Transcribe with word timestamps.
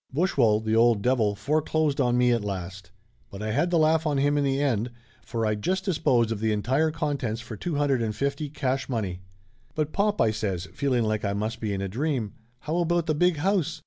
"Bushwell, 0.11 0.61
the 0.61 0.75
old 0.75 1.03
devil, 1.03 1.35
foreclosed 1.35 2.01
on 2.01 2.17
me 2.17 2.31
at 2.31 2.43
last. 2.43 2.89
But 3.29 3.43
I 3.43 3.51
had 3.51 3.69
the 3.69 3.77
laugh 3.77 4.07
on 4.07 4.17
him 4.17 4.35
in 4.35 4.43
the 4.43 4.59
end, 4.59 4.89
for. 5.23 5.45
I' 5.45 5.53
disposed 5.53 6.31
of 6.31 6.39
the 6.39 6.51
entire 6.51 6.89
contents 6.89 7.39
for 7.39 7.55
two 7.55 7.75
hundred 7.75 8.01
and 8.01 8.15
fifty 8.15 8.49
cash 8.49 8.89
money." 8.89 9.19
"But, 9.75 9.93
pop!" 9.93 10.19
I 10.19 10.31
says, 10.31 10.67
feeling 10.73 11.03
like 11.03 11.23
I 11.23 11.33
must 11.33 11.59
be 11.59 11.71
in 11.71 11.81
a 11.83 11.87
dream. 11.87 12.33
"How 12.61 12.77
about 12.77 13.05
the 13.05 13.13
big 13.13 13.37
house? 13.37 13.79